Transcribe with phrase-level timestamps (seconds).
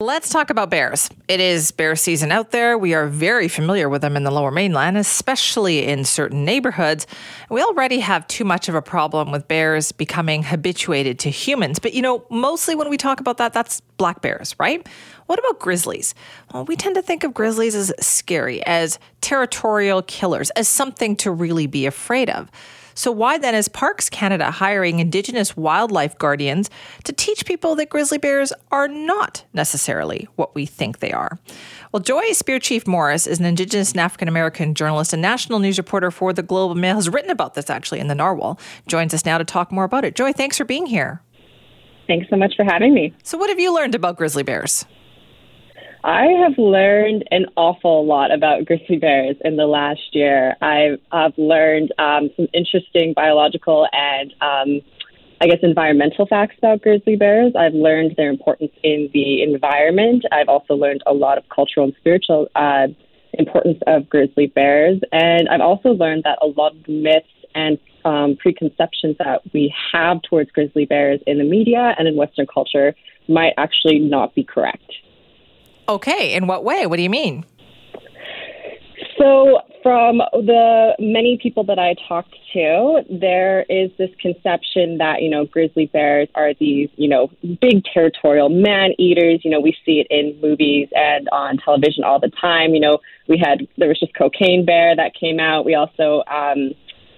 [0.00, 1.08] Let's talk about bears.
[1.28, 2.76] It is bear season out there.
[2.76, 7.06] We are very familiar with them in the lower mainland, especially in certain neighborhoods.
[7.48, 11.78] We already have too much of a problem with bears becoming habituated to humans.
[11.78, 14.84] But you know, mostly when we talk about that, that's black bears, right?
[15.26, 16.16] What about grizzlies?
[16.52, 21.30] Well, we tend to think of grizzlies as scary, as territorial killers, as something to
[21.30, 22.50] really be afraid of.
[22.94, 26.70] So, why then is Parks Canada hiring Indigenous wildlife guardians
[27.04, 31.38] to teach people that grizzly bears are not necessarily what we think they are?
[31.92, 36.32] Well, Joy SpearChief-Morris is an Indigenous and African American journalist and national news reporter for
[36.32, 38.58] the Globe and Mail, has written about this actually in the Narwhal.
[38.86, 40.14] Joins us now to talk more about it.
[40.14, 41.20] Joy, thanks for being here.
[42.06, 43.14] Thanks so much for having me.
[43.22, 44.84] So, what have you learned about grizzly bears?
[46.04, 50.54] I have learned an awful lot about grizzly bears in the last year.
[50.60, 54.82] I've, I've learned um, some interesting biological and, um,
[55.40, 57.54] I guess, environmental facts about grizzly bears.
[57.58, 60.26] I've learned their importance in the environment.
[60.30, 62.88] I've also learned a lot of cultural and spiritual uh,
[63.32, 65.00] importance of grizzly bears.
[65.10, 70.20] And I've also learned that a lot of myths and um, preconceptions that we have
[70.28, 72.94] towards grizzly bears in the media and in Western culture
[73.26, 74.92] might actually not be correct.
[75.88, 76.86] Okay, in what way?
[76.86, 77.44] What do you mean?
[79.18, 85.28] So, from the many people that I talked to, there is this conception that, you
[85.28, 89.42] know, grizzly bears are these, you know, big territorial man eaters.
[89.44, 92.74] You know, we see it in movies and on television all the time.
[92.74, 95.66] You know, we had, there was just Cocaine Bear that came out.
[95.66, 96.72] We also, um,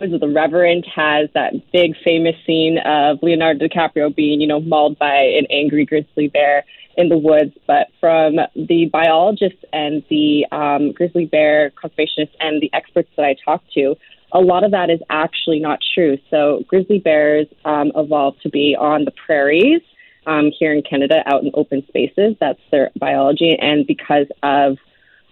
[0.00, 5.14] the Revenant has that big famous scene of Leonardo DiCaprio being, you know, mauled by
[5.14, 6.64] an angry grizzly bear
[6.96, 12.70] in the woods, but from the biologists and the um, grizzly bear conservationists and the
[12.72, 13.94] experts that I talked to,
[14.32, 16.18] a lot of that is actually not true.
[16.30, 19.80] So grizzly bears um, evolved to be on the prairies
[20.26, 22.36] um, here in Canada, out in open spaces.
[22.40, 24.76] That's their biology, and because of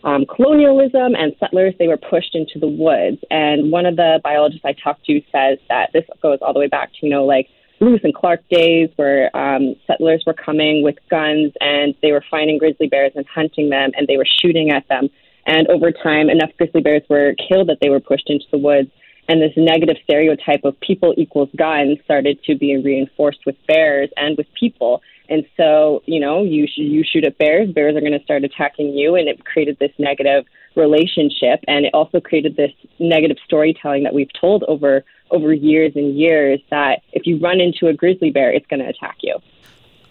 [0.07, 3.19] um, colonialism and settlers, they were pushed into the woods.
[3.29, 6.69] And one of the biologists I talked to says that this goes all the way
[6.69, 7.49] back to you know like
[7.81, 12.57] Lewis and Clark days where um, settlers were coming with guns and they were finding
[12.57, 15.09] grizzly bears and hunting them and they were shooting at them.
[15.45, 18.91] And over time, enough grizzly bears were killed that they were pushed into the woods.
[19.29, 24.37] And this negative stereotype of people equals guns started to be reinforced with bears and
[24.39, 25.03] with people.
[25.29, 28.45] And so, you know, you sh- you shoot at bears, bears are going to start
[28.45, 30.45] attacking you, and it created this negative
[30.77, 36.17] relationship, and it also created this negative storytelling that we've told over over years and
[36.17, 39.37] years that if you run into a grizzly bear, it's going to attack you.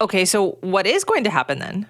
[0.02, 1.88] Okay, so what is going to happen then?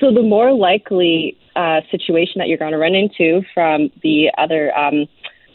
[0.00, 4.76] So the more likely uh, situation that you're going to run into from the other
[4.76, 5.06] um,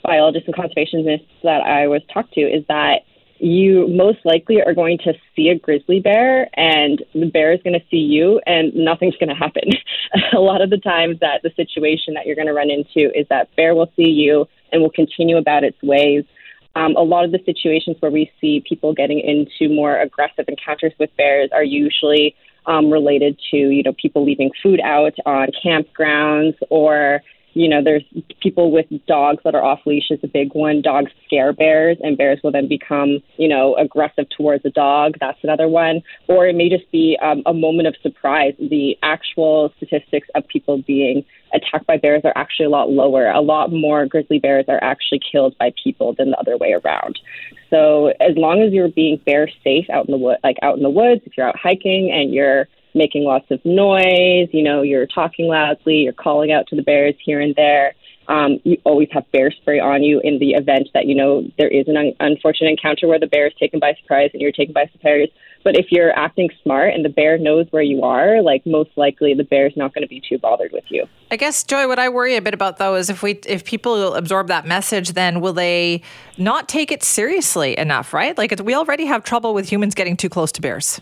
[0.04, 3.02] biologists and conservationists that I was talked to is that
[3.42, 7.74] you most likely are going to see a grizzly bear and the bear is going
[7.74, 9.64] to see you and nothing's going to happen.
[10.34, 13.26] a lot of the times that the situation that you're going to run into is
[13.30, 16.24] that bear will see you and will continue about its ways.
[16.76, 20.94] Um, a lot of the situations where we see people getting into more aggressive encounters
[21.00, 22.36] with bears are usually
[22.68, 27.24] um, related to, you know, people leaving food out on campgrounds or
[27.54, 28.04] you know, there's
[28.42, 30.82] people with dogs that are off leash is a big one.
[30.82, 35.16] Dogs scare bears, and bears will then become, you know, aggressive towards a dog.
[35.20, 36.02] That's another one.
[36.28, 38.54] Or it may just be um, a moment of surprise.
[38.60, 43.28] The actual statistics of people being attacked by bears are actually a lot lower.
[43.28, 47.20] A lot more grizzly bears are actually killed by people than the other way around.
[47.70, 50.84] So as long as you're being bear safe out in the wood, like out in
[50.84, 54.50] the woods, if you're out hiking and you're making lots of noise.
[54.52, 57.94] You know, you're talking loudly, you're calling out to the bears here and there.
[58.28, 61.68] Um, you always have bear spray on you in the event that you know there
[61.68, 64.74] is an un- unfortunate encounter where the bear is taken by surprise and you're taken
[64.74, 65.28] by surprise.
[65.64, 69.34] But if you're acting smart and the bear knows where you are, like most likely
[69.34, 71.06] the bear's not going to be too bothered with you.
[71.30, 74.14] I guess Joy, what I worry a bit about though is if we if people
[74.14, 76.02] absorb that message, then will they
[76.38, 78.14] not take it seriously enough?
[78.14, 78.38] Right?
[78.38, 81.02] Like we already have trouble with humans getting too close to bears.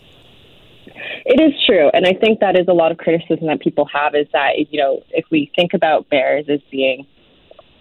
[1.32, 4.16] It is true, and I think that is a lot of criticism that people have
[4.16, 7.06] is that you know if we think about bears as being,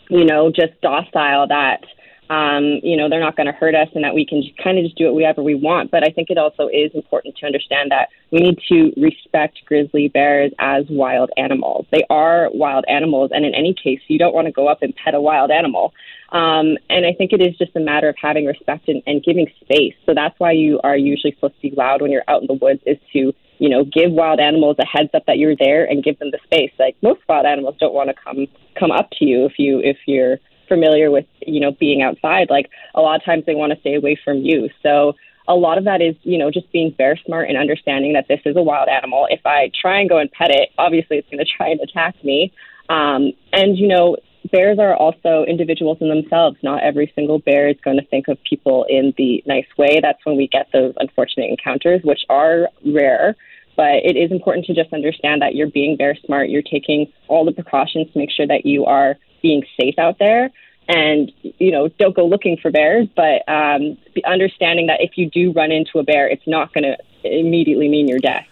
[0.07, 1.83] you know, just docile, that
[2.29, 4.83] um, you know they're not going to hurt us, and that we can kind of
[4.83, 5.91] just do whatever we want.
[5.91, 10.07] But I think it also is important to understand that we need to respect grizzly
[10.07, 11.87] bears as wild animals.
[11.91, 14.95] They are wild animals, and in any case, you don't want to go up and
[14.95, 15.93] pet a wild animal.
[16.31, 19.47] Um, and I think it is just a matter of having respect and, and giving
[19.61, 19.95] space.
[20.05, 22.53] So that's why you are usually supposed to be loud when you're out in the
[22.53, 26.03] woods is to, you know, give wild animals a heads up that you're there and
[26.03, 26.71] give them the space.
[26.77, 28.45] Like most wild animals don't want to come
[28.79, 30.37] come up to you if you if you're
[30.69, 32.49] familiar with, you know, being outside.
[32.49, 34.69] Like a lot of times they want to stay away from you.
[34.81, 35.13] So
[35.49, 38.39] a lot of that is, you know, just being bear smart and understanding that this
[38.45, 39.27] is a wild animal.
[39.29, 42.15] If I try and go and pet it, obviously it's going to try and attack
[42.23, 42.53] me.
[42.87, 44.15] Um, and, you know,
[44.51, 46.57] bears are also individuals in themselves.
[46.63, 49.99] Not every single bear is going to think of people in the nice way.
[50.01, 53.35] That's when we get those unfortunate encounters, which are rare.
[53.75, 56.49] But it is important to just understand that you're being bear smart.
[56.49, 60.49] You're taking all the precautions to make sure that you are being safe out there.
[60.87, 63.95] And, you know, don't go looking for bears, but um,
[64.25, 68.07] understanding that if you do run into a bear, it's not going to immediately mean
[68.07, 68.45] your death.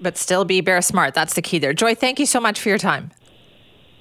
[0.00, 1.12] But still be bear smart.
[1.12, 1.74] That's the key there.
[1.74, 3.10] Joy, thank you so much for your time.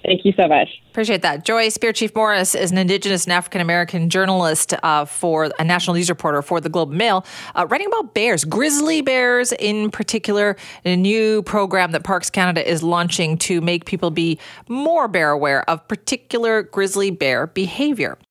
[0.03, 0.81] Thank you so much.
[0.89, 1.45] Appreciate that.
[1.45, 6.41] Joy SpearChief-Morris is an Indigenous and African American journalist uh, for a national news reporter
[6.41, 7.23] for the Globe Mail,
[7.55, 12.81] uh, writing about bears, grizzly bears in particular, a new program that Parks Canada is
[12.81, 18.17] launching to make people be more bear aware of particular grizzly bear behavior.